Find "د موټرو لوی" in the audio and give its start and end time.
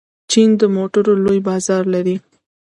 0.61-1.39